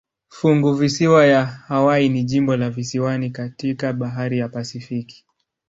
Funguvisiwa 0.29 1.25
ya 1.25 1.45
Hawaii 1.45 2.09
ni 2.09 2.23
jimbo 2.23 2.55
la 2.55 2.69
visiwani 2.69 3.29
katika 3.29 3.93
bahari 3.93 4.37
ya 4.39 4.49
Pasifiki. 4.49 5.25